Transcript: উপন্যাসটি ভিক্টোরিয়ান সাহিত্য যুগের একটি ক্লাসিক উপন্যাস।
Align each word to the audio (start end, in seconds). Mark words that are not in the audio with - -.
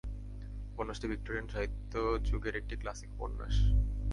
উপন্যাসটি 0.73 1.05
ভিক্টোরিয়ান 1.07 1.47
সাহিত্য 1.47 1.93
যুগের 2.27 2.55
একটি 2.55 2.75
ক্লাসিক 2.81 3.09
উপন্যাস। 3.13 3.55